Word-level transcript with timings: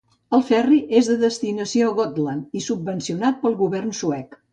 El 0.35 0.43
ferri 0.45 0.77
és 0.99 1.09
de 1.11 1.17
destinació 1.23 1.91
Gotland 1.99 2.57
i 2.61 2.63
subvencionat 2.69 3.39
pel 3.45 3.59
govern 3.61 3.93
suec. 4.01 4.35